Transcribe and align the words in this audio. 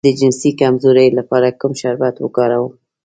د 0.07 0.07
جنسي 0.19 0.51
کمزوری 0.61 1.07
لپاره 1.19 1.57
کوم 1.59 1.73
شربت 1.81 2.15
وکاروم؟ 2.19 2.73